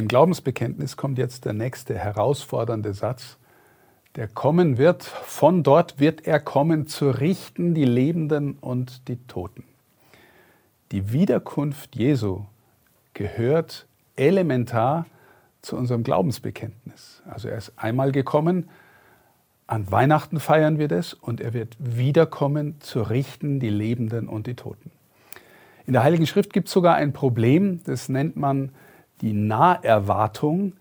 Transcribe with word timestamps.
Im 0.00 0.08
Glaubensbekenntnis 0.08 0.96
kommt 0.96 1.18
jetzt 1.18 1.44
der 1.44 1.52
nächste 1.52 1.94
herausfordernde 1.94 2.94
Satz, 2.94 3.36
der 4.16 4.28
kommen 4.28 4.78
wird, 4.78 5.02
von 5.02 5.62
dort 5.62 6.00
wird 6.00 6.26
er 6.26 6.40
kommen, 6.40 6.86
zu 6.86 7.10
richten 7.10 7.74
die 7.74 7.84
Lebenden 7.84 8.54
und 8.54 9.08
die 9.08 9.18
Toten. 9.26 9.62
Die 10.90 11.12
Wiederkunft 11.12 11.96
Jesu 11.96 12.44
gehört 13.12 13.86
elementar 14.16 15.04
zu 15.60 15.76
unserem 15.76 16.02
Glaubensbekenntnis. 16.02 17.20
Also 17.28 17.48
er 17.48 17.58
ist 17.58 17.74
einmal 17.76 18.10
gekommen, 18.10 18.70
an 19.66 19.92
Weihnachten 19.92 20.40
feiern 20.40 20.78
wir 20.78 20.88
das 20.88 21.12
und 21.12 21.42
er 21.42 21.52
wird 21.52 21.76
wiederkommen 21.78 22.80
zu 22.80 23.02
richten 23.02 23.60
die 23.60 23.68
Lebenden 23.68 24.30
und 24.30 24.46
die 24.46 24.54
Toten. 24.54 24.90
In 25.86 25.92
der 25.92 26.04
Heiligen 26.04 26.26
Schrift 26.26 26.54
gibt 26.54 26.68
es 26.68 26.72
sogar 26.72 26.94
ein 26.94 27.12
Problem, 27.12 27.84
das 27.84 28.08
nennt 28.08 28.36
man 28.36 28.72
die 29.20 29.32
Naherwartung, 29.32 30.74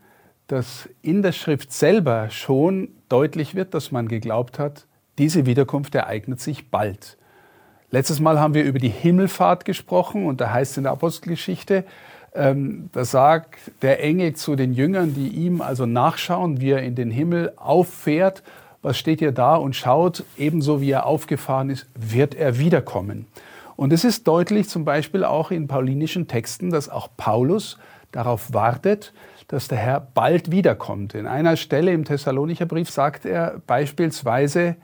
dass 0.47 0.89
in 1.01 1.21
der 1.21 1.31
Schrift 1.31 1.71
selber 1.71 2.29
schon 2.29 2.89
deutlich 3.07 3.55
wird, 3.55 3.73
dass 3.73 3.91
man 3.91 4.07
geglaubt 4.07 4.59
hat, 4.59 4.85
diese 5.17 5.45
Wiederkunft 5.45 5.95
ereignet 5.95 6.39
sich 6.39 6.69
bald. 6.69 7.17
Letztes 7.91 8.19
Mal 8.19 8.39
haben 8.39 8.53
wir 8.53 8.63
über 8.63 8.79
die 8.79 8.89
Himmelfahrt 8.89 9.65
gesprochen 9.65 10.25
und 10.25 10.41
da 10.41 10.51
heißt 10.51 10.71
es 10.71 10.77
in 10.77 10.83
der 10.83 10.93
Apostelgeschichte, 10.93 11.83
ähm, 12.33 12.89
da 12.93 13.05
sagt 13.05 13.59
der 13.81 14.03
Engel 14.03 14.35
zu 14.35 14.55
den 14.55 14.73
Jüngern, 14.73 15.15
die 15.15 15.29
ihm 15.29 15.61
also 15.61 15.85
nachschauen, 15.85 16.61
wie 16.61 16.71
er 16.71 16.83
in 16.83 16.95
den 16.95 17.09
Himmel 17.09 17.53
auffährt 17.57 18.43
was 18.81 18.97
steht 18.97 19.21
ihr 19.21 19.31
da 19.31 19.55
und 19.55 19.75
schaut, 19.75 20.23
ebenso 20.37 20.81
wie 20.81 20.91
er 20.91 21.05
aufgefahren 21.05 21.69
ist, 21.69 21.87
wird 21.95 22.35
er 22.35 22.59
wiederkommen. 22.59 23.27
Und 23.75 23.93
es 23.93 24.03
ist 24.03 24.27
deutlich 24.27 24.69
zum 24.69 24.85
Beispiel 24.85 25.23
auch 25.23 25.51
in 25.51 25.67
paulinischen 25.67 26.27
Texten, 26.27 26.69
dass 26.69 26.89
auch 26.89 27.09
Paulus 27.17 27.77
darauf 28.11 28.53
wartet, 28.53 29.13
dass 29.47 29.67
der 29.67 29.79
Herr 29.79 30.07
bald 30.13 30.51
wiederkommt. 30.51 31.15
In 31.15 31.27
einer 31.27 31.57
Stelle 31.57 31.91
im 31.91 32.05
Thessalonicher 32.05 32.65
Brief 32.65 32.89
sagt 32.89 33.25
er 33.25 33.61
beispielsweise, 33.65 34.75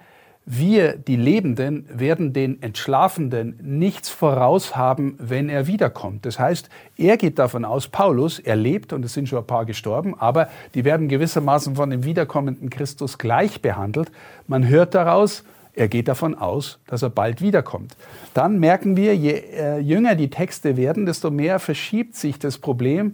wir, 0.47 0.95
die 0.95 1.15
Lebenden, 1.15 1.87
werden 1.89 2.31
den 2.31 2.61
Entschlafenden 2.61 3.57
nichts 3.63 4.09
voraushaben, 4.09 5.15
wenn 5.17 5.49
er 5.49 5.65
wiederkommt. 5.65 6.25
Das 6.25 6.37
heißt, 6.37 6.69
er 6.97 7.17
geht 7.17 7.39
davon 7.39 7.65
aus, 7.65 7.87
Paulus, 7.87 8.37
er 8.37 8.55
lebt 8.55 8.93
und 8.93 9.03
es 9.03 9.13
sind 9.13 9.27
schon 9.27 9.39
ein 9.39 9.47
paar 9.47 9.65
gestorben, 9.65 10.13
aber 10.19 10.49
die 10.75 10.85
werden 10.85 11.07
gewissermaßen 11.07 11.75
von 11.75 11.89
dem 11.89 12.03
wiederkommenden 12.03 12.69
Christus 12.69 13.17
gleich 13.17 13.61
behandelt. 13.61 14.11
Man 14.45 14.67
hört 14.67 14.93
daraus, 14.93 15.43
er 15.75 15.87
geht 15.87 16.07
davon 16.07 16.35
aus, 16.35 16.79
dass 16.87 17.01
er 17.01 17.09
bald 17.09 17.41
wiederkommt. 17.41 17.95
Dann 18.33 18.59
merken 18.59 18.95
wir, 18.95 19.15
je 19.15 19.31
äh, 19.31 19.79
jünger 19.79 20.15
die 20.15 20.29
Texte 20.29 20.77
werden, 20.77 21.05
desto 21.05 21.31
mehr 21.31 21.59
verschiebt 21.59 22.15
sich 22.15 22.39
das 22.39 22.57
Problem. 22.57 23.13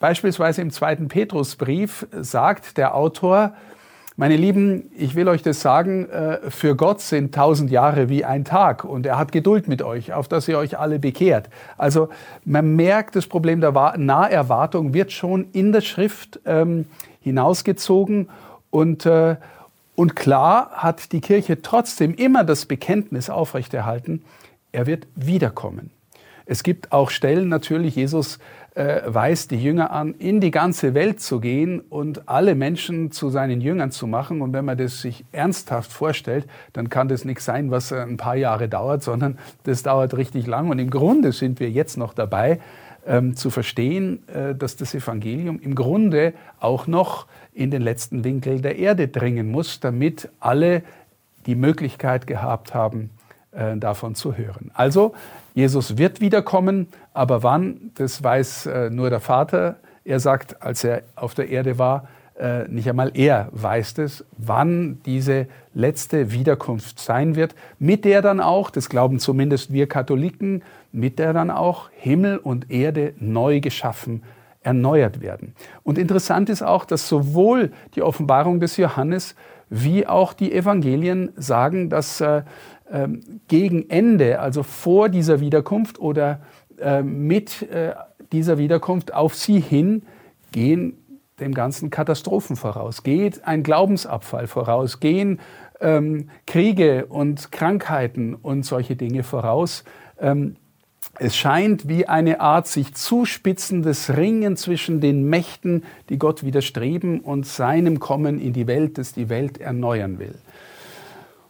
Beispielsweise 0.00 0.62
im 0.62 0.70
zweiten 0.70 1.08
Petrusbrief 1.08 2.06
sagt 2.12 2.78
der 2.78 2.94
Autor, 2.94 3.54
meine 4.16 4.36
Lieben, 4.36 4.90
ich 4.96 5.16
will 5.16 5.26
euch 5.28 5.42
das 5.42 5.60
sagen, 5.60 6.08
äh, 6.08 6.48
für 6.48 6.76
Gott 6.76 7.00
sind 7.00 7.34
tausend 7.34 7.70
Jahre 7.70 8.08
wie 8.08 8.24
ein 8.24 8.44
Tag 8.44 8.84
und 8.84 9.06
er 9.06 9.18
hat 9.18 9.32
Geduld 9.32 9.66
mit 9.66 9.82
euch, 9.82 10.12
auf 10.12 10.28
dass 10.28 10.46
ihr 10.46 10.56
euch 10.56 10.78
alle 10.78 11.00
bekehrt. 11.00 11.50
Also 11.76 12.08
man 12.44 12.76
merkt, 12.76 13.16
das 13.16 13.26
Problem 13.26 13.60
der 13.60 13.72
Naherwartung 13.96 14.94
wird 14.94 15.10
schon 15.10 15.48
in 15.52 15.72
der 15.72 15.80
Schrift 15.80 16.38
ähm, 16.46 16.86
hinausgezogen 17.20 18.28
und, 18.70 19.04
äh, 19.04 19.36
und 19.96 20.16
klar 20.16 20.70
hat 20.72 21.12
die 21.12 21.20
Kirche 21.20 21.62
trotzdem 21.62 22.14
immer 22.14 22.44
das 22.44 22.66
Bekenntnis 22.66 23.30
aufrechterhalten, 23.30 24.22
er 24.72 24.86
wird 24.86 25.06
wiederkommen. 25.14 25.90
Es 26.46 26.62
gibt 26.62 26.92
auch 26.92 27.08
Stellen 27.08 27.48
natürlich, 27.48 27.96
Jesus 27.96 28.38
äh, 28.74 29.00
weist 29.06 29.50
die 29.50 29.62
Jünger 29.62 29.92
an, 29.92 30.14
in 30.14 30.40
die 30.40 30.50
ganze 30.50 30.92
Welt 30.92 31.20
zu 31.20 31.40
gehen 31.40 31.80
und 31.80 32.28
alle 32.28 32.54
Menschen 32.54 33.12
zu 33.12 33.30
seinen 33.30 33.62
Jüngern 33.62 33.90
zu 33.90 34.06
machen. 34.06 34.42
Und 34.42 34.52
wenn 34.52 34.64
man 34.64 34.76
das 34.76 35.00
sich 35.00 35.24
ernsthaft 35.32 35.90
vorstellt, 35.90 36.46
dann 36.74 36.90
kann 36.90 37.08
das 37.08 37.24
nichts 37.24 37.46
sein, 37.46 37.70
was 37.70 37.92
ein 37.92 38.18
paar 38.18 38.36
Jahre 38.36 38.68
dauert, 38.68 39.02
sondern 39.02 39.38
das 39.62 39.82
dauert 39.82 40.16
richtig 40.16 40.46
lang. 40.46 40.68
Und 40.68 40.78
im 40.80 40.90
Grunde 40.90 41.32
sind 41.32 41.60
wir 41.60 41.70
jetzt 41.70 41.96
noch 41.96 42.12
dabei, 42.12 42.60
ähm, 43.06 43.36
zu 43.36 43.50
verstehen, 43.50 44.26
äh, 44.28 44.54
dass 44.54 44.76
das 44.76 44.94
Evangelium 44.94 45.60
im 45.60 45.74
Grunde 45.74 46.34
auch 46.60 46.86
noch 46.86 47.26
in 47.54 47.70
den 47.70 47.82
letzten 47.82 48.24
Winkel 48.24 48.60
der 48.60 48.76
Erde 48.78 49.08
dringen 49.08 49.50
muss, 49.50 49.80
damit 49.80 50.28
alle 50.40 50.82
die 51.46 51.54
Möglichkeit 51.54 52.26
gehabt 52.26 52.74
haben, 52.74 53.10
äh, 53.52 53.76
davon 53.76 54.14
zu 54.14 54.36
hören. 54.36 54.70
Also 54.74 55.14
Jesus 55.54 55.96
wird 55.96 56.20
wiederkommen, 56.20 56.88
aber 57.12 57.42
wann, 57.42 57.92
das 57.94 58.22
weiß 58.22 58.66
äh, 58.66 58.90
nur 58.90 59.10
der 59.10 59.20
Vater. 59.20 59.76
Er 60.04 60.20
sagt, 60.20 60.62
als 60.62 60.82
er 60.84 61.02
auf 61.14 61.34
der 61.34 61.48
Erde 61.48 61.78
war, 61.78 62.08
äh, 62.38 62.66
nicht 62.66 62.88
einmal 62.88 63.12
er 63.14 63.48
weiß 63.52 63.98
es, 63.98 64.24
wann 64.36 64.98
diese 65.06 65.46
letzte 65.72 66.32
Wiederkunft 66.32 66.98
sein 66.98 67.36
wird, 67.36 67.54
mit 67.78 68.04
der 68.04 68.22
dann 68.22 68.40
auch, 68.40 68.70
das 68.70 68.88
glauben 68.88 69.20
zumindest 69.20 69.72
wir 69.72 69.88
Katholiken, 69.88 70.62
mit 70.90 71.20
der 71.20 71.32
dann 71.32 71.50
auch 71.50 71.90
Himmel 71.92 72.38
und 72.38 72.72
Erde 72.72 73.14
neu 73.20 73.60
geschaffen, 73.60 74.24
erneuert 74.64 75.20
werden. 75.20 75.54
Und 75.82 75.98
interessant 75.98 76.48
ist 76.48 76.62
auch, 76.62 76.84
dass 76.84 77.08
sowohl 77.08 77.70
die 77.94 78.02
Offenbarung 78.02 78.60
des 78.60 78.76
Johannes 78.76 79.36
wie 79.70 80.06
auch 80.06 80.32
die 80.32 80.52
Evangelien 80.52 81.32
sagen, 81.36 81.88
dass 81.88 82.20
äh, 82.20 82.42
ähm, 82.90 83.40
gegen 83.48 83.88
Ende, 83.88 84.40
also 84.40 84.62
vor 84.62 85.08
dieser 85.08 85.40
Wiederkunft 85.40 85.98
oder 85.98 86.40
äh, 86.78 87.02
mit 87.02 87.62
äh, 87.62 87.94
dieser 88.32 88.58
Wiederkunft 88.58 89.14
auf 89.14 89.34
sie 89.34 89.60
hin, 89.60 90.02
gehen 90.52 90.98
dem 91.40 91.54
ganzen 91.54 91.90
Katastrophen 91.90 92.56
voraus, 92.56 93.02
geht 93.02 93.46
ein 93.46 93.62
Glaubensabfall 93.62 94.46
voraus, 94.46 95.00
gehen 95.00 95.40
ähm, 95.80 96.28
Kriege 96.46 97.06
und 97.06 97.50
Krankheiten 97.50 98.34
und 98.34 98.64
solche 98.64 98.96
Dinge 98.96 99.22
voraus. 99.22 99.84
Ähm, 100.20 100.56
es 101.18 101.36
scheint 101.36 101.88
wie 101.88 102.06
eine 102.06 102.40
Art 102.40 102.66
sich 102.66 102.94
zuspitzendes 102.94 104.16
Ringen 104.16 104.56
zwischen 104.56 105.00
den 105.00 105.28
Mächten, 105.28 105.84
die 106.08 106.18
Gott 106.18 106.44
widerstreben 106.44 107.20
und 107.20 107.46
seinem 107.46 108.00
Kommen 108.00 108.40
in 108.40 108.52
die 108.52 108.66
Welt, 108.66 108.98
das 108.98 109.12
die 109.12 109.28
Welt 109.28 109.58
erneuern 109.58 110.18
will. 110.18 110.34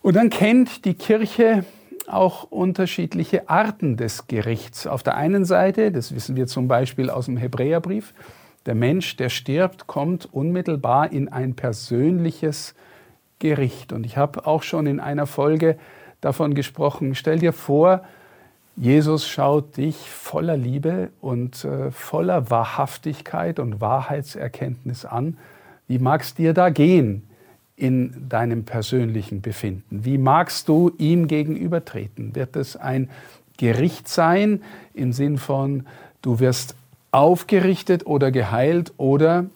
Und 0.03 0.17
dann 0.17 0.29
kennt 0.29 0.85
die 0.85 0.95
Kirche 0.95 1.65
auch 2.07 2.45
unterschiedliche 2.45 3.49
Arten 3.49 3.97
des 3.97 4.27
Gerichts. 4.27 4.87
Auf 4.87 5.03
der 5.03 5.17
einen 5.17 5.47
Seite, 5.47 5.91
das 5.91 6.15
wissen 6.15 6.37
wir 6.37 6.47
zum 6.47 6.69
Beispiel 6.69 7.09
aus 7.09 7.25
dem 7.25 7.39
Hebräerbrief, 7.39 8.13
der 8.67 8.75
Mensch, 8.75 9.17
der 9.17 9.29
stirbt, 9.29 9.87
kommt 9.87 10.33
unmittelbar 10.33 11.13
in 11.13 11.29
ein 11.29 11.55
persönliches 11.55 12.75
Gericht. 13.39 13.93
Und 13.93 14.05
ich 14.05 14.17
habe 14.17 14.47
auch 14.47 14.63
schon 14.63 14.87
in 14.87 15.01
einer 15.01 15.27
Folge 15.27 15.79
davon 16.21 16.55
gesprochen. 16.55 17.15
Stell 17.15 17.39
dir 17.39 17.53
vor, 17.53 18.03
Jesus 18.77 19.29
schaut 19.29 19.77
dich 19.77 19.97
voller 20.11 20.57
Liebe 20.57 21.11
und 21.21 21.65
äh, 21.65 21.91
voller 21.91 22.51
Wahrhaftigkeit 22.51 23.59
und 23.59 23.81
Wahrheitserkenntnis 23.81 25.05
an. 25.05 25.37
Wie 25.87 25.99
mag 25.99 26.23
es 26.23 26.35
dir 26.35 26.55
da 26.55 26.71
gehen? 26.71 27.23
in 27.77 28.29
deinem 28.29 28.65
persönlichen 28.65 29.41
Befinden? 29.41 30.05
Wie 30.05 30.19
magst 30.19 30.69
du 30.69 30.93
ihm 30.99 31.27
gegenübertreten? 31.27 32.35
Wird 32.35 32.57
es 32.57 32.77
ein 32.77 33.11
Gericht 33.57 34.09
sein 34.09 34.63
im 34.95 35.13
Sinn 35.13 35.39
von, 35.39 35.87
du 36.23 36.41
wirst 36.41 36.75
aufgerichtet 37.11 38.07
oder 38.07 38.31
geheilt 38.31 38.93
oder, 38.97 39.47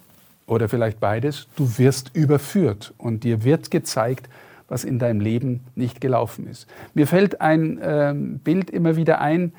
oder 0.46 0.68
vielleicht 0.68 1.00
beides, 1.00 1.48
du 1.56 1.78
wirst 1.78 2.14
überführt 2.14 2.94
und 2.98 3.24
dir 3.24 3.44
wird 3.44 3.70
gezeigt, 3.70 4.28
was 4.68 4.84
in 4.84 4.98
deinem 4.98 5.20
Leben 5.20 5.64
nicht 5.74 6.00
gelaufen 6.00 6.46
ist. 6.46 6.66
Mir 6.94 7.06
fällt 7.06 7.40
ein 7.40 7.78
äh, 7.78 8.14
Bild 8.14 8.70
immer 8.70 8.96
wieder 8.96 9.20
ein, 9.20 9.52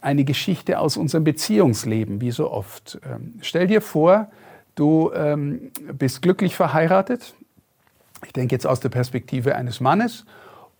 eine 0.00 0.24
Geschichte 0.24 0.78
aus 0.78 0.96
unserem 0.96 1.24
Beziehungsleben, 1.24 2.20
wie 2.20 2.30
so 2.30 2.50
oft. 2.50 2.98
Ähm, 3.04 3.34
stell 3.42 3.66
dir 3.66 3.82
vor, 3.82 4.28
du 4.74 5.12
ähm, 5.14 5.70
bist 5.92 6.22
glücklich 6.22 6.56
verheiratet, 6.56 7.34
ich 8.26 8.32
denke 8.32 8.54
jetzt 8.54 8.66
aus 8.66 8.80
der 8.80 8.88
Perspektive 8.88 9.54
eines 9.54 9.80
Mannes, 9.80 10.24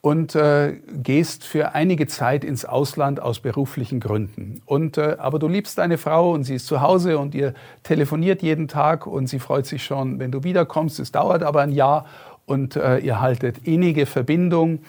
und 0.01 0.37
äh, 0.37 0.77
gehst 1.03 1.45
für 1.45 1.75
einige 1.75 2.07
Zeit 2.07 2.45
ins 2.45 2.65
Ausland 2.65 3.21
aus 3.21 3.41
beruflichen 3.41 3.99
Gründen. 3.99 4.63
Und, 4.65 4.97
äh, 4.97 5.17
aber 5.19 5.39
du 5.39 5.49
liebst 5.49 5.79
deine 5.79 5.99
Frau 5.99 6.33
und 6.33 6.45
sie 6.45 6.55
ist 6.55 6.67
zu 6.67 6.81
Hause 6.81 7.19
und 7.19 7.35
ihr 7.35 7.53
telefoniert 7.83 8.43
jeden 8.43 8.69
Tag 8.69 9.07
und 9.07 9.27
sie 9.27 9.41
freut 9.41 9.67
sich 9.67 9.83
schon, 9.83 10.21
wenn 10.21 10.31
du 10.31 10.45
wiederkommst. 10.45 11.01
Es 11.01 11.11
dauert 11.11 11.43
aber 11.43 11.63
ein 11.63 11.73
Jahr 11.73 12.07
und 12.49 12.77
äh, 12.77 12.99
ihr 12.99 13.21
haltet 13.21 13.59
innige 13.67 14.06
Verbindung. 14.06 14.81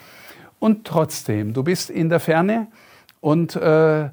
Und 0.59 0.85
trotzdem, 0.85 1.53
du 1.53 1.63
bist 1.63 1.89
in 1.89 2.09
der 2.09 2.19
Ferne 2.19 2.67
und 3.21 3.55
äh, 3.55 4.09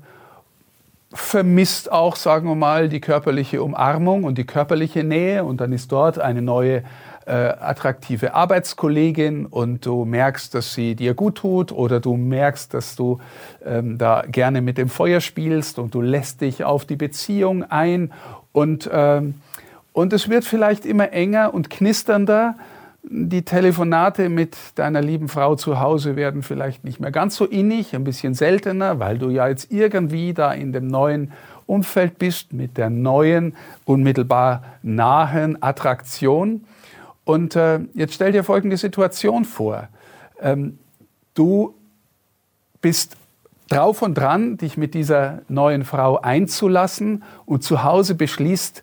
vermisst 1.13 1.91
auch, 1.91 2.17
sagen 2.17 2.49
wir 2.49 2.55
mal, 2.55 2.89
die 2.89 3.01
körperliche 3.01 3.63
Umarmung 3.63 4.25
und 4.25 4.39
die 4.39 4.45
körperliche 4.45 5.03
Nähe. 5.03 5.45
Und 5.45 5.61
dann 5.61 5.73
ist 5.73 5.91
dort 5.91 6.19
eine 6.19 6.43
neue 6.43 6.83
äh, 7.27 7.33
attraktive 7.33 8.35
Arbeitskollegin 8.35 9.47
und 9.47 9.85
du 9.85 10.05
merkst, 10.05 10.55
dass 10.55 10.75
sie 10.75 10.95
dir 10.95 11.15
gut 11.15 11.37
tut 11.39 11.73
oder 11.73 11.99
du 11.99 12.17
merkst, 12.17 12.73
dass 12.73 12.95
du 12.95 13.21
ähm, 13.65 13.99
da 13.99 14.23
gerne 14.29 14.61
mit 14.61 14.79
dem 14.79 14.89
Feuer 14.89 15.21
spielst 15.21 15.79
und 15.79 15.95
du 15.95 16.01
lässt 16.01 16.41
dich 16.41 16.63
auf 16.63 16.85
die 16.85 16.97
Beziehung 16.97 17.65
ein 17.65 18.13
Und, 18.53 18.87
äh, 18.87 19.23
und 19.93 20.13
es 20.13 20.29
wird 20.29 20.45
vielleicht 20.45 20.87
immer 20.87 21.13
enger 21.13 21.53
und 21.53 21.69
knisternder. 21.69 22.55
Die 23.09 23.45
Telefonate 23.45 24.29
mit 24.29 24.57
deiner 24.75 25.01
lieben 25.01 25.29
Frau 25.29 25.55
zu 25.55 25.79
Hause 25.79 26.17
werden 26.17 26.43
vielleicht 26.43 26.83
nicht 26.83 26.99
mehr 26.99 27.13
ganz 27.13 27.37
so 27.37 27.45
innig, 27.45 27.95
ein 27.95 28.03
bisschen 28.03 28.35
seltener, 28.35 28.99
weil 28.99 29.19
du 29.19 29.31
ja 29.31 29.47
jetzt 29.47 29.71
irgendwie 29.71 30.35
da 30.35 30.53
in 30.53 30.73
dem 30.73 30.89
neuen 30.89 31.33
Umfeld 31.67 32.19
bist, 32.19 32.53
mit 32.53 32.77
der 32.77 32.91
neuen, 32.91 33.55
unmittelbar 33.85 34.65
nahen 34.83 35.63
Attraktion. 35.63 36.65
Und 37.25 37.55
äh, 37.55 37.79
jetzt 37.95 38.15
stell 38.15 38.33
dir 38.33 38.43
folgende 38.43 38.77
Situation 38.77 39.45
vor. 39.45 39.89
Ähm, 40.41 40.79
du 41.35 41.75
bist 42.81 43.17
drauf 43.69 44.03
und 44.03 44.15
dran, 44.15 44.57
dich 44.57 44.77
mit 44.77 44.95
dieser 44.95 45.43
neuen 45.49 45.85
Frau 45.85 46.21
einzulassen 46.21 47.23
und 47.45 47.63
zu 47.63 47.85
Hause 47.85 48.17
beschließt 48.17 48.83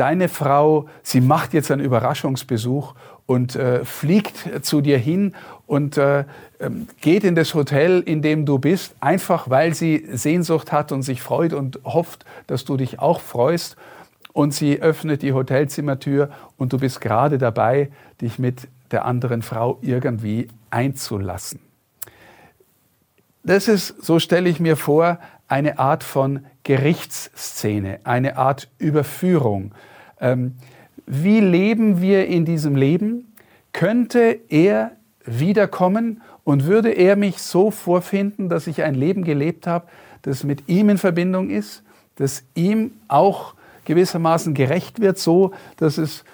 deine 0.00 0.28
Frau, 0.30 0.86
sie 1.02 1.20
macht 1.20 1.52
jetzt 1.52 1.70
einen 1.70 1.84
Überraschungsbesuch 1.84 2.94
und 3.30 3.54
äh, 3.54 3.84
fliegt 3.84 4.64
zu 4.64 4.80
dir 4.80 4.98
hin 4.98 5.36
und 5.68 5.96
äh, 5.96 6.24
ähm, 6.58 6.88
geht 7.00 7.22
in 7.22 7.36
das 7.36 7.54
Hotel, 7.54 8.00
in 8.00 8.22
dem 8.22 8.44
du 8.44 8.58
bist, 8.58 8.96
einfach 8.98 9.48
weil 9.48 9.72
sie 9.72 10.04
Sehnsucht 10.10 10.72
hat 10.72 10.90
und 10.90 11.02
sich 11.02 11.22
freut 11.22 11.52
und 11.52 11.78
hofft, 11.84 12.24
dass 12.48 12.64
du 12.64 12.76
dich 12.76 12.98
auch 12.98 13.20
freust. 13.20 13.76
Und 14.32 14.52
sie 14.52 14.82
öffnet 14.82 15.22
die 15.22 15.32
Hotelzimmertür 15.32 16.30
und 16.58 16.72
du 16.72 16.78
bist 16.78 17.00
gerade 17.00 17.38
dabei, 17.38 17.92
dich 18.20 18.40
mit 18.40 18.66
der 18.90 19.04
anderen 19.04 19.42
Frau 19.42 19.78
irgendwie 19.80 20.48
einzulassen. 20.70 21.60
Das 23.44 23.68
ist, 23.68 24.04
so 24.04 24.18
stelle 24.18 24.48
ich 24.48 24.58
mir 24.58 24.76
vor, 24.76 25.20
eine 25.46 25.78
Art 25.78 26.02
von 26.02 26.46
Gerichtsszene, 26.64 28.00
eine 28.02 28.36
Art 28.38 28.68
Überführung. 28.78 29.70
Ähm, 30.20 30.56
wie 31.12 31.40
leben 31.40 32.00
wir 32.00 32.28
in 32.28 32.44
diesem 32.44 32.76
Leben? 32.76 33.32
Könnte 33.72 34.38
er 34.48 34.92
wiederkommen 35.24 36.22
und 36.44 36.66
würde 36.66 36.90
er 36.90 37.16
mich 37.16 37.38
so 37.38 37.72
vorfinden, 37.72 38.48
dass 38.48 38.68
ich 38.68 38.84
ein 38.84 38.94
Leben 38.94 39.24
gelebt 39.24 39.66
habe, 39.66 39.88
das 40.22 40.44
mit 40.44 40.68
ihm 40.68 40.88
in 40.88 40.98
Verbindung 40.98 41.50
ist, 41.50 41.82
das 42.14 42.44
ihm 42.54 42.92
auch 43.08 43.54
gewissermaßen 43.86 44.54
gerecht 44.54 45.00
wird, 45.00 45.18
so 45.18 45.52
dass 45.78 45.98
es 45.98 46.24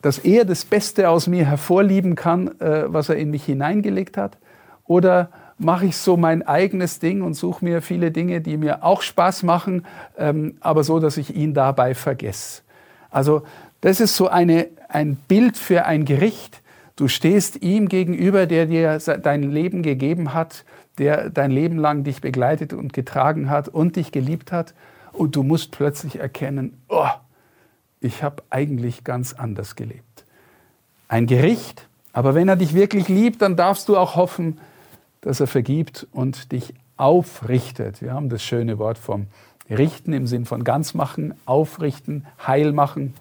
dass 0.00 0.18
er 0.18 0.46
das 0.46 0.64
Beste 0.64 1.10
aus 1.10 1.26
mir 1.26 1.44
hervorlieben 1.44 2.14
kann, 2.14 2.58
äh, 2.58 2.84
was 2.86 3.10
er 3.10 3.16
in 3.16 3.30
mich 3.30 3.44
hineingelegt 3.44 4.16
hat? 4.16 4.38
Oder 4.86 5.28
mache 5.58 5.84
ich 5.84 5.98
so 5.98 6.16
mein 6.16 6.40
eigenes 6.48 7.00
Ding 7.00 7.20
und 7.20 7.34
suche 7.34 7.62
mir 7.62 7.82
viele 7.82 8.10
Dinge, 8.10 8.40
die 8.40 8.56
mir 8.56 8.82
auch 8.82 9.02
Spaß 9.02 9.42
machen, 9.42 9.84
ähm, 10.16 10.56
aber 10.60 10.84
so, 10.84 11.00
dass 11.00 11.18
ich 11.18 11.36
ihn 11.36 11.52
dabei 11.52 11.94
vergesse. 11.94 12.62
Also 13.10 13.42
das 13.80 14.00
ist 14.00 14.16
so 14.16 14.28
eine, 14.28 14.68
ein 14.88 15.16
Bild 15.16 15.56
für 15.56 15.86
ein 15.86 16.04
Gericht. 16.04 16.62
Du 16.96 17.08
stehst 17.08 17.62
ihm 17.62 17.88
gegenüber, 17.88 18.46
der 18.46 18.66
dir 18.66 18.98
dein 18.98 19.42
Leben 19.50 19.82
gegeben 19.82 20.34
hat, 20.34 20.64
der 20.98 21.30
dein 21.30 21.50
Leben 21.50 21.78
lang 21.78 22.04
dich 22.04 22.20
begleitet 22.20 22.72
und 22.72 22.92
getragen 22.92 23.48
hat 23.48 23.68
und 23.68 23.96
dich 23.96 24.12
geliebt 24.12 24.52
hat. 24.52 24.74
Und 25.12 25.34
du 25.34 25.42
musst 25.42 25.70
plötzlich 25.70 26.18
erkennen, 26.18 26.76
oh, 26.88 27.08
ich 28.00 28.22
habe 28.22 28.42
eigentlich 28.50 29.02
ganz 29.02 29.32
anders 29.32 29.76
gelebt. 29.76 30.24
Ein 31.08 31.26
Gericht, 31.26 31.88
aber 32.12 32.34
wenn 32.34 32.48
er 32.48 32.56
dich 32.56 32.74
wirklich 32.74 33.08
liebt, 33.08 33.40
dann 33.40 33.56
darfst 33.56 33.88
du 33.88 33.96
auch 33.96 34.14
hoffen, 34.14 34.58
dass 35.22 35.40
er 35.40 35.46
vergibt 35.46 36.06
und 36.12 36.52
dich 36.52 36.74
aufrichtet. 36.96 38.02
Wir 38.02 38.12
haben 38.12 38.28
das 38.28 38.42
schöne 38.42 38.78
Wort 38.78 38.98
vom 38.98 39.26
Richten 39.70 40.12
im 40.12 40.26
Sinn 40.26 40.44
von 40.44 40.64
ganz 40.64 40.94
machen, 40.94 41.34
aufrichten, 41.46 42.26
heil 42.46 42.72
machen 42.72 43.14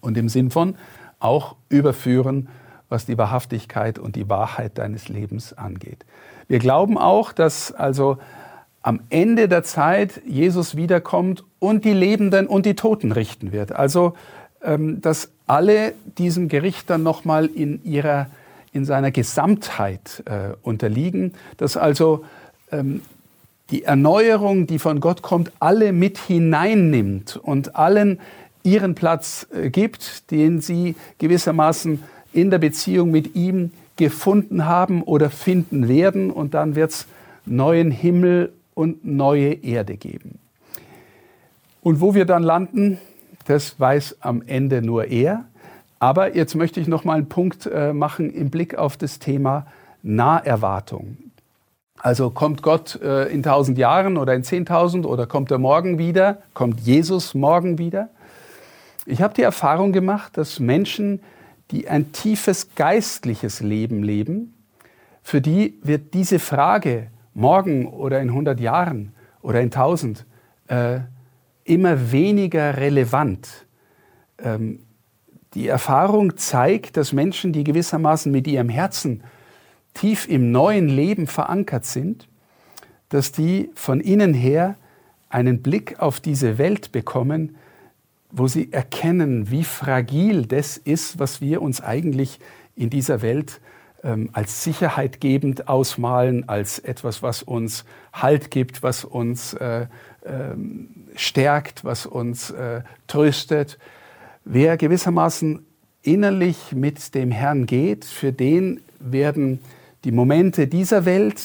und 0.00 0.16
im 0.16 0.28
Sinn 0.28 0.50
von 0.50 0.76
auch 1.20 1.56
überführen, 1.68 2.48
was 2.88 3.06
die 3.06 3.18
Wahrhaftigkeit 3.18 3.98
und 3.98 4.16
die 4.16 4.28
Wahrheit 4.28 4.78
deines 4.78 5.08
Lebens 5.08 5.52
angeht. 5.52 6.04
Wir 6.46 6.58
glauben 6.58 6.96
auch, 6.96 7.32
dass 7.32 7.72
also 7.72 8.18
am 8.82 9.00
Ende 9.10 9.48
der 9.48 9.64
Zeit 9.64 10.22
Jesus 10.26 10.76
wiederkommt 10.76 11.44
und 11.58 11.84
die 11.84 11.92
Lebenden 11.92 12.46
und 12.46 12.64
die 12.64 12.74
Toten 12.74 13.12
richten 13.12 13.52
wird. 13.52 13.72
Also, 13.72 14.14
ähm, 14.62 15.00
dass 15.02 15.30
alle 15.46 15.94
diesem 16.16 16.48
Gericht 16.48 16.88
dann 16.88 17.02
nochmal 17.02 17.46
in 17.46 17.84
ihrer 17.84 18.28
in 18.72 18.84
seiner 18.84 19.10
Gesamtheit 19.10 20.22
äh, 20.26 20.54
unterliegen, 20.62 21.32
dass 21.56 21.76
also 21.76 22.24
ähm, 22.70 23.02
die 23.70 23.84
Erneuerung, 23.84 24.66
die 24.66 24.78
von 24.78 25.00
Gott 25.00 25.22
kommt, 25.22 25.52
alle 25.58 25.92
mit 25.92 26.18
hineinnimmt 26.18 27.36
und 27.36 27.76
allen 27.76 28.20
ihren 28.68 28.94
Platz 28.94 29.46
äh, 29.52 29.70
gibt, 29.70 30.30
den 30.30 30.60
sie 30.60 30.94
gewissermaßen 31.18 32.02
in 32.32 32.50
der 32.50 32.58
Beziehung 32.58 33.10
mit 33.10 33.34
ihm 33.34 33.72
gefunden 33.96 34.66
haben 34.66 35.02
oder 35.02 35.30
finden 35.30 35.88
werden. 35.88 36.30
Und 36.30 36.54
dann 36.54 36.74
wird 36.74 36.90
es 36.90 37.06
neuen 37.46 37.90
Himmel 37.90 38.52
und 38.74 39.04
neue 39.04 39.54
Erde 39.54 39.96
geben. 39.96 40.38
Und 41.82 42.00
wo 42.00 42.14
wir 42.14 42.26
dann 42.26 42.42
landen, 42.42 42.98
das 43.46 43.80
weiß 43.80 44.18
am 44.20 44.42
Ende 44.46 44.82
nur 44.82 45.06
er. 45.06 45.44
Aber 45.98 46.36
jetzt 46.36 46.54
möchte 46.54 46.80
ich 46.80 46.86
noch 46.86 47.04
mal 47.04 47.14
einen 47.14 47.28
Punkt 47.28 47.66
äh, 47.66 47.92
machen 47.92 48.30
im 48.30 48.50
Blick 48.50 48.76
auf 48.76 48.96
das 48.96 49.18
Thema 49.18 49.66
Naherwartung. 50.02 51.16
Also 52.00 52.30
kommt 52.30 52.62
Gott 52.62 53.00
äh, 53.02 53.24
in 53.24 53.42
tausend 53.42 53.78
Jahren 53.78 54.16
oder 54.16 54.34
in 54.34 54.44
zehntausend 54.44 55.06
oder 55.06 55.26
kommt 55.26 55.50
er 55.50 55.58
morgen 55.58 55.98
wieder? 55.98 56.38
Kommt 56.54 56.80
Jesus 56.80 57.34
morgen 57.34 57.78
wieder? 57.78 58.08
Ich 59.10 59.22
habe 59.22 59.32
die 59.32 59.42
Erfahrung 59.42 59.92
gemacht, 59.92 60.36
dass 60.36 60.60
Menschen, 60.60 61.20
die 61.70 61.88
ein 61.88 62.12
tiefes 62.12 62.74
geistliches 62.74 63.60
Leben 63.60 64.02
leben, 64.02 64.52
für 65.22 65.40
die 65.40 65.78
wird 65.82 66.12
diese 66.12 66.38
Frage 66.38 67.10
morgen 67.32 67.86
oder 67.86 68.20
in 68.20 68.28
100 68.28 68.60
Jahren 68.60 69.14
oder 69.40 69.62
in 69.62 69.68
1000 69.72 70.26
äh, 70.66 71.00
immer 71.64 72.12
weniger 72.12 72.76
relevant. 72.76 73.66
Ähm, 74.38 74.80
die 75.54 75.68
Erfahrung 75.68 76.36
zeigt, 76.36 76.98
dass 76.98 77.14
Menschen, 77.14 77.54
die 77.54 77.64
gewissermaßen 77.64 78.30
mit 78.30 78.46
ihrem 78.46 78.68
Herzen 78.68 79.22
tief 79.94 80.28
im 80.28 80.52
neuen 80.52 80.88
Leben 80.88 81.26
verankert 81.26 81.86
sind, 81.86 82.28
dass 83.08 83.32
die 83.32 83.70
von 83.72 84.00
innen 84.00 84.34
her 84.34 84.76
einen 85.30 85.62
Blick 85.62 85.98
auf 85.98 86.20
diese 86.20 86.58
Welt 86.58 86.92
bekommen, 86.92 87.56
wo 88.30 88.46
sie 88.46 88.72
erkennen, 88.72 89.50
wie 89.50 89.64
fragil 89.64 90.46
das 90.46 90.76
ist, 90.76 91.18
was 91.18 91.40
wir 91.40 91.62
uns 91.62 91.80
eigentlich 91.80 92.40
in 92.76 92.90
dieser 92.90 93.22
Welt 93.22 93.60
ähm, 94.04 94.30
als 94.32 94.62
sicherheitgebend 94.64 95.68
ausmalen, 95.68 96.48
als 96.48 96.78
etwas, 96.78 97.22
was 97.22 97.42
uns 97.42 97.84
Halt 98.12 98.50
gibt, 98.50 98.82
was 98.82 99.04
uns 99.04 99.54
äh, 99.54 99.82
äh, 99.82 99.88
stärkt, 101.16 101.84
was 101.84 102.06
uns 102.06 102.50
äh, 102.50 102.82
tröstet. 103.06 103.78
Wer 104.44 104.76
gewissermaßen 104.76 105.64
innerlich 106.02 106.72
mit 106.72 107.14
dem 107.14 107.30
Herrn 107.30 107.66
geht, 107.66 108.04
für 108.04 108.32
den 108.32 108.80
werden 109.00 109.60
die 110.04 110.12
Momente 110.12 110.68
dieser 110.68 111.04
Welt, 111.04 111.42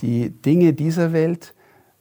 die 0.00 0.30
Dinge 0.30 0.72
dieser 0.72 1.12
Welt 1.12 1.54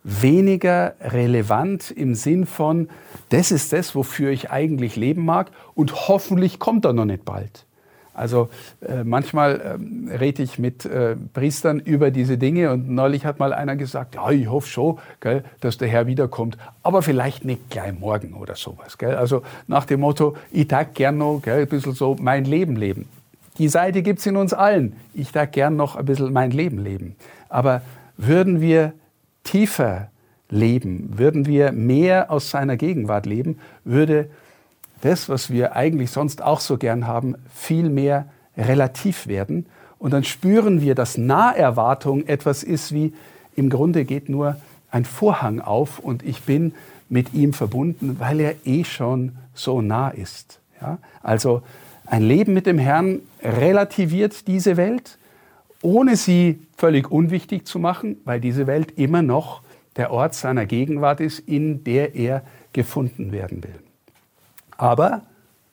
weniger 0.07 0.95
relevant 1.01 1.91
im 1.91 2.15
Sinn 2.15 2.45
von, 2.45 2.87
das 3.29 3.51
ist 3.51 3.73
das, 3.73 3.93
wofür 3.93 4.31
ich 4.31 4.49
eigentlich 4.51 4.95
leben 4.95 5.25
mag 5.25 5.51
und 5.75 6.07
hoffentlich 6.07 6.59
kommt 6.59 6.85
er 6.85 6.93
noch 6.93 7.05
nicht 7.05 7.25
bald. 7.25 7.65
Also 8.13 8.49
äh, 8.81 9.03
manchmal 9.03 9.77
äh, 10.09 10.17
rede 10.17 10.41
ich 10.41 10.57
mit 10.57 10.85
äh, 10.85 11.15
Priestern 11.33 11.79
über 11.79 12.09
diese 12.09 12.37
Dinge 12.37 12.71
und 12.71 12.89
neulich 12.89 13.25
hat 13.25 13.37
mal 13.37 13.53
einer 13.53 13.75
gesagt, 13.75 14.15
ja, 14.15 14.31
ich 14.31 14.49
hoffe 14.49 14.67
schon, 14.67 14.97
gell, 15.19 15.43
dass 15.59 15.77
der 15.77 15.89
Herr 15.89 16.07
wiederkommt, 16.07 16.57
aber 16.81 17.03
vielleicht 17.03 17.45
nicht 17.45 17.69
gleich 17.69 17.93
morgen 17.99 18.33
oder 18.33 18.55
sowas. 18.55 18.97
Gell. 18.97 19.15
Also 19.15 19.43
nach 19.67 19.85
dem 19.85 19.99
Motto, 19.99 20.35
ich 20.51 20.67
tag 20.67 20.95
gern 20.95 21.19
noch 21.19 21.41
gell, 21.43 21.61
ein 21.61 21.67
bisschen 21.67 21.93
so 21.93 22.15
mein 22.19 22.45
Leben 22.45 22.75
leben. 22.75 23.07
Die 23.59 23.67
Seite 23.67 24.01
gibt 24.01 24.19
es 24.19 24.25
in 24.25 24.37
uns 24.37 24.53
allen. 24.53 24.95
Ich 25.13 25.31
tag 25.31 25.51
gern 25.51 25.75
noch 25.75 25.95
ein 25.95 26.05
bisschen 26.05 26.31
mein 26.31 26.51
Leben 26.51 26.79
leben. 26.79 27.15
Aber 27.49 27.81
würden 28.17 28.61
wir 28.61 28.93
tiefer 29.47 30.09
leben, 30.49 31.17
würden 31.17 31.45
wir 31.45 31.71
mehr 31.71 32.31
aus 32.31 32.49
seiner 32.49 32.77
Gegenwart 32.77 33.25
leben, 33.25 33.59
würde 33.83 34.29
das, 35.01 35.29
was 35.29 35.49
wir 35.49 35.75
eigentlich 35.75 36.11
sonst 36.11 36.41
auch 36.41 36.59
so 36.59 36.77
gern 36.77 37.07
haben, 37.07 37.35
viel 37.53 37.89
mehr 37.89 38.27
relativ 38.57 39.27
werden. 39.27 39.65
Und 39.99 40.11
dann 40.11 40.23
spüren 40.23 40.81
wir, 40.81 40.95
dass 40.95 41.17
Naherwartung 41.17 42.25
etwas 42.27 42.63
ist 42.63 42.93
wie, 42.93 43.13
im 43.55 43.69
Grunde 43.69 44.05
geht 44.05 44.29
nur 44.29 44.57
ein 44.91 45.05
Vorhang 45.05 45.59
auf 45.61 45.99
und 45.99 46.23
ich 46.23 46.43
bin 46.43 46.73
mit 47.09 47.33
ihm 47.33 47.53
verbunden, 47.53 48.17
weil 48.19 48.39
er 48.39 48.55
eh 48.65 48.83
schon 48.83 49.33
so 49.53 49.81
nah 49.81 50.09
ist. 50.09 50.59
Ja? 50.81 50.97
Also 51.23 51.61
ein 52.05 52.21
Leben 52.21 52.53
mit 52.53 52.65
dem 52.65 52.77
Herrn 52.77 53.19
relativiert 53.41 54.47
diese 54.47 54.77
Welt, 54.77 55.17
ohne 55.81 56.15
sie 56.15 56.59
völlig 56.77 57.11
unwichtig 57.11 57.65
zu 57.65 57.79
machen, 57.79 58.17
weil 58.25 58.39
diese 58.39 58.67
Welt 58.67 58.97
immer 58.97 59.21
noch 59.21 59.61
der 59.95 60.11
Ort 60.11 60.35
seiner 60.35 60.65
Gegenwart 60.65 61.19
ist, 61.19 61.39
in 61.39 61.83
der 61.83 62.15
er 62.15 62.43
gefunden 62.73 63.31
werden 63.31 63.63
will. 63.63 63.79
Aber 64.77 65.23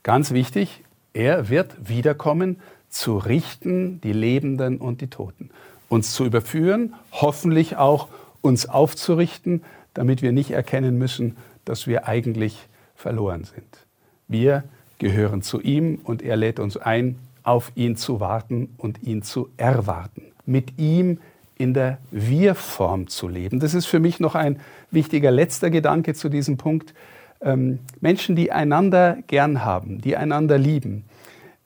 ganz 0.03 0.33
wichtig, 0.33 0.83
er 1.13 1.49
wird 1.49 1.89
wiederkommen, 1.89 2.61
zu 2.89 3.19
richten 3.19 4.01
die 4.01 4.13
Lebenden 4.13 4.79
und 4.79 5.01
die 5.01 5.09
Toten. 5.09 5.51
Uns 5.89 6.15
zu 6.15 6.25
überführen, 6.25 6.95
hoffentlich 7.13 7.77
auch 7.77 8.09
uns 8.41 8.67
aufzurichten, 8.67 9.63
damit 9.95 10.23
wir 10.23 10.33
nicht 10.33 10.51
erkennen 10.51 10.97
müssen, 10.99 11.37
dass 11.65 11.87
wir 11.87 12.07
eigentlich 12.07 12.69
verloren 12.95 13.45
sind. 13.45 13.87
Wir 14.29 14.65
gehören 14.99 15.43
zu 15.43 15.61
ihm 15.61 16.01
und 16.05 16.23
er 16.23 16.37
lädt 16.37 16.59
uns 16.59 16.77
ein, 16.77 17.19
auf 17.45 17.71
ihn 17.77 17.97
zu 17.97 18.19
warten 18.19 18.75
und 18.79 19.03
ihn 19.03 19.23
zu 19.23 19.51
erwarten. 19.57 20.23
Mit 20.47 20.79
ihm 20.79 21.21
in 21.57 21.73
der 21.73 21.99
Wir-Form 22.11 23.07
zu 23.07 23.29
leben. 23.29 23.61
Das 23.61 23.75
ist 23.75 23.87
für 23.87 24.01
mich 24.01 24.19
noch 24.19 24.35
ein 24.35 24.59
wichtiger 24.91 25.31
letzter 25.31 25.71
Gedanke 25.71 26.15
zu 26.15 26.29
diesem 26.29 26.57
Punkt. 26.57 26.95
Ähm, 27.41 27.79
Menschen, 28.01 28.35
die 28.35 28.51
einander 28.51 29.19
gern 29.29 29.65
haben, 29.65 30.01
die 30.01 30.17
einander 30.17 30.59
lieben. 30.59 31.05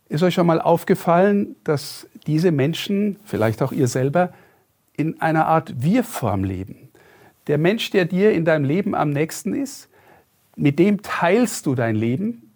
Ist 0.09 0.23
euch 0.23 0.35
schon 0.35 0.47
mal 0.47 0.61
aufgefallen, 0.61 1.57
dass 1.65 2.07
diese 2.27 2.51
Menschen, 2.51 3.17
vielleicht 3.25 3.63
auch 3.63 3.73
ihr 3.73 3.89
selber, 3.89 4.33
in 4.97 5.21
einer 5.21 5.47
Art 5.47 5.83
Wir-Form 5.83 6.45
leben? 6.45 6.89
Der 7.47 7.57
Mensch, 7.57 7.91
der 7.91 8.05
dir 8.05 8.33
in 8.33 8.45
deinem 8.45 8.65
Leben 8.65 8.95
am 8.95 9.11
nächsten 9.11 9.55
ist, 9.55 9.89
mit 10.57 10.79
dem 10.79 11.03
teilst 11.03 11.67
du 11.67 11.75
dein 11.75 11.97
Leben. 11.97 12.48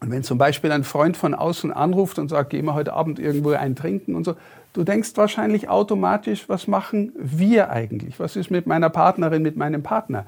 Und 0.00 0.10
wenn 0.10 0.22
zum 0.22 0.38
Beispiel 0.38 0.72
ein 0.72 0.84
Freund 0.84 1.16
von 1.16 1.34
außen 1.34 1.72
anruft 1.72 2.18
und 2.18 2.28
sagt, 2.28 2.50
gehen 2.50 2.64
wir 2.64 2.74
heute 2.74 2.94
Abend 2.94 3.18
irgendwo 3.18 3.50
ein 3.50 3.76
trinken 3.76 4.14
und 4.14 4.24
so, 4.24 4.34
du 4.72 4.82
denkst 4.82 5.10
wahrscheinlich 5.16 5.68
automatisch, 5.68 6.48
was 6.48 6.66
machen 6.66 7.12
wir 7.16 7.70
eigentlich? 7.70 8.18
Was 8.18 8.34
ist 8.34 8.50
mit 8.50 8.66
meiner 8.66 8.88
Partnerin, 8.88 9.42
mit 9.42 9.56
meinem 9.56 9.82
Partner? 9.82 10.24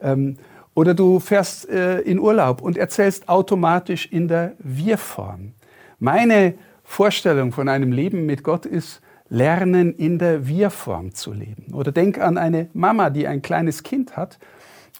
Ähm, 0.00 0.36
oder 0.74 0.92
du 0.92 1.20
fährst 1.20 1.68
äh, 1.68 2.00
in 2.00 2.18
Urlaub 2.18 2.60
und 2.60 2.76
erzählst 2.76 3.28
automatisch 3.28 4.06
in 4.06 4.28
der 4.28 4.52
Wir-Form. 4.58 5.52
Meine 5.98 6.54
Vorstellung 6.82 7.52
von 7.52 7.68
einem 7.68 7.92
Leben 7.92 8.26
mit 8.26 8.42
Gott 8.42 8.66
ist, 8.66 9.00
lernen 9.30 9.94
in 9.94 10.18
der 10.18 10.46
Wir-Form 10.46 11.14
zu 11.14 11.32
leben. 11.32 11.72
Oder 11.72 11.92
denk 11.92 12.20
an 12.20 12.36
eine 12.36 12.68
Mama, 12.74 13.08
die 13.08 13.26
ein 13.26 13.40
kleines 13.40 13.82
Kind 13.82 14.16
hat 14.16 14.38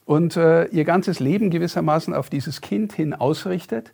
und 0.07 0.37
äh, 0.37 0.65
ihr 0.67 0.85
ganzes 0.85 1.21
Leben 1.21 1.51
gewissermaßen 1.51 2.15
auf 2.15 2.31
dieses 2.31 2.61
Kind 2.61 2.93
hin 2.93 3.13
ausrichtet. 3.13 3.93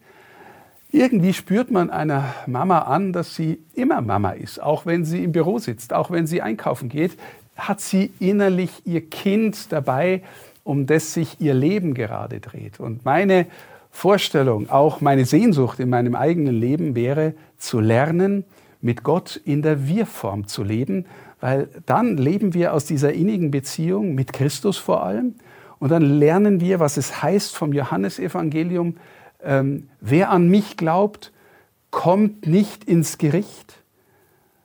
Irgendwie 0.92 1.32
spürt 1.32 1.70
man 1.70 1.90
einer 1.90 2.34
Mama 2.46 2.80
an, 2.80 3.12
dass 3.12 3.34
sie 3.36 3.60
immer 3.74 4.00
Mama 4.00 4.32
ist, 4.32 4.60
auch 4.60 4.86
wenn 4.86 5.04
sie 5.04 5.22
im 5.22 5.32
Büro 5.32 5.58
sitzt, 5.58 5.92
auch 5.92 6.10
wenn 6.10 6.26
sie 6.26 6.42
einkaufen 6.42 6.88
geht, 6.88 7.16
hat 7.56 7.80
sie 7.80 8.10
innerlich 8.18 8.70
ihr 8.86 9.08
Kind 9.08 9.70
dabei, 9.70 10.22
um 10.64 10.86
das 10.86 11.14
sich 11.14 11.40
ihr 11.40 11.54
Leben 11.54 11.94
gerade 11.94 12.40
dreht. 12.40 12.80
Und 12.80 13.04
meine 13.04 13.46
Vorstellung, 13.90 14.68
auch 14.70 15.00
meine 15.00 15.24
Sehnsucht 15.24 15.78
in 15.80 15.90
meinem 15.90 16.14
eigenen 16.14 16.54
Leben 16.54 16.94
wäre, 16.94 17.34
zu 17.58 17.80
lernen, 17.80 18.44
mit 18.80 19.02
Gott 19.02 19.40
in 19.44 19.62
der 19.62 19.86
Wir-Form 19.86 20.46
zu 20.46 20.64
leben, 20.64 21.04
weil 21.40 21.68
dann 21.86 22.16
leben 22.16 22.54
wir 22.54 22.74
aus 22.74 22.84
dieser 22.84 23.12
innigen 23.12 23.50
Beziehung 23.50 24.14
mit 24.14 24.32
Christus 24.32 24.76
vor 24.76 25.04
allem 25.04 25.34
und 25.78 25.90
dann 25.90 26.02
lernen 26.02 26.60
wir, 26.60 26.80
was 26.80 26.96
es 26.96 27.22
heißt 27.22 27.56
vom 27.56 27.72
Johannesevangelium, 27.72 28.96
ähm, 29.44 29.88
wer 30.00 30.30
an 30.30 30.48
mich 30.48 30.76
glaubt, 30.76 31.32
kommt 31.90 32.46
nicht 32.46 32.84
ins 32.84 33.18
Gericht. 33.18 33.76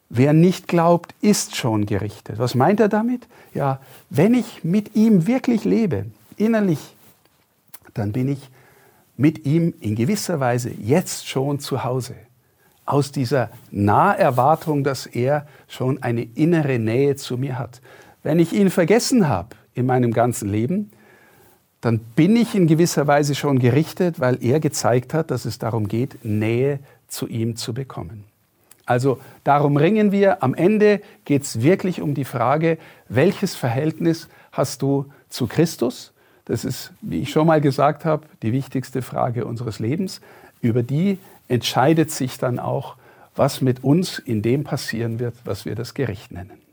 Wer 0.09 0.33
nicht 0.33 0.67
glaubt, 0.67 1.15
ist 1.21 1.55
schon 1.55 1.85
gerichtet. 1.85 2.37
Was 2.37 2.55
meint 2.55 2.79
er 2.79 2.89
damit? 2.89 3.27
Ja, 3.53 3.79
wenn 4.09 4.33
ich 4.33 4.63
mit 4.63 4.95
ihm 4.95 5.27
wirklich 5.27 5.65
lebe, 5.65 6.05
innerlich, 6.37 6.95
dann 7.93 8.11
bin 8.11 8.29
ich 8.29 8.49
mit 9.17 9.45
ihm 9.45 9.73
in 9.79 9.95
gewisser 9.95 10.39
Weise 10.39 10.69
jetzt 10.69 11.27
schon 11.27 11.59
zu 11.59 11.83
Hause. 11.83 12.15
Aus 12.85 13.11
dieser 13.11 13.49
Naherwartung, 13.71 14.83
dass 14.83 15.07
er 15.07 15.47
schon 15.67 16.03
eine 16.03 16.21
innere 16.21 16.77
Nähe 16.77 17.15
zu 17.15 17.37
mir 17.37 17.57
hat. 17.57 17.81
Wenn 18.21 18.37
ich 18.37 18.53
ihn 18.53 18.69
vergessen 18.69 19.27
habe 19.27 19.55
in 19.73 19.85
meinem 19.85 20.13
ganzen 20.13 20.49
Leben, 20.49 20.91
dann 21.85 21.99
bin 21.99 22.35
ich 22.35 22.55
in 22.55 22.65
gewisser 22.65 23.05
Weise 23.05 23.35
schon 23.35 23.59
gerichtet, 23.59 24.19
weil 24.19 24.43
er 24.43 24.59
gezeigt 24.59 25.13
hat, 25.13 25.29
dass 25.29 25.45
es 25.45 25.59
darum 25.59 25.87
geht, 25.87 26.25
Nähe 26.25 26.79
zu 27.07 27.27
ihm 27.27 27.57
zu 27.57 27.75
bekommen. 27.75 28.23
Also 28.87 29.19
darum 29.43 29.77
ringen 29.77 30.11
wir. 30.11 30.41
Am 30.41 30.55
Ende 30.55 30.99
geht 31.25 31.43
es 31.43 31.61
wirklich 31.61 32.01
um 32.01 32.15
die 32.15 32.25
Frage, 32.25 32.79
welches 33.07 33.53
Verhältnis 33.53 34.29
hast 34.51 34.81
du 34.81 35.05
zu 35.29 35.45
Christus? 35.45 36.11
Das 36.45 36.65
ist, 36.65 36.91
wie 37.01 37.21
ich 37.21 37.29
schon 37.29 37.45
mal 37.45 37.61
gesagt 37.61 38.03
habe, 38.03 38.25
die 38.41 38.51
wichtigste 38.51 39.03
Frage 39.03 39.45
unseres 39.45 39.77
Lebens. 39.77 40.21
Über 40.61 40.81
die 40.81 41.19
entscheidet 41.49 42.09
sich 42.09 42.39
dann 42.39 42.57
auch, 42.57 42.95
was 43.35 43.61
mit 43.61 43.83
uns 43.83 44.17
in 44.17 44.41
dem 44.41 44.63
passieren 44.63 45.19
wird, 45.19 45.35
was 45.43 45.65
wir 45.65 45.75
das 45.75 45.93
Gericht 45.93 46.31
nennen. 46.31 46.64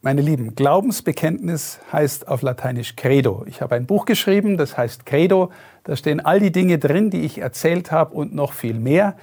Meine 0.00 0.22
Lieben, 0.22 0.54
Glaubensbekenntnis 0.54 1.80
heißt 1.92 2.28
auf 2.28 2.42
Lateinisch 2.42 2.94
Credo. 2.94 3.44
Ich 3.48 3.60
habe 3.60 3.74
ein 3.74 3.84
Buch 3.84 4.04
geschrieben, 4.04 4.56
das 4.56 4.78
heißt 4.78 5.04
Credo. 5.06 5.50
Da 5.82 5.96
stehen 5.96 6.20
all 6.20 6.38
die 6.38 6.52
Dinge 6.52 6.78
drin, 6.78 7.10
die 7.10 7.22
ich 7.22 7.38
erzählt 7.38 7.90
habe 7.90 8.14
und 8.14 8.32
noch 8.32 8.52
viel 8.52 8.74
mehr. 8.78 9.16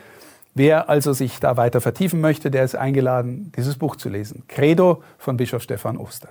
Wer 0.54 0.90
also 0.90 1.14
sich 1.14 1.40
da 1.40 1.56
weiter 1.56 1.80
vertiefen 1.80 2.20
möchte, 2.20 2.52
der 2.52 2.66
ist 2.66 2.76
eingeladen, 2.76 3.54
dieses 3.56 3.78
Buch 3.78 3.96
zu 3.96 4.10
lesen. 4.10 4.44
Credo 4.50 5.02
von 5.18 5.38
Bischof 5.38 5.64
Stefan 5.64 5.96
Oster. 5.96 6.28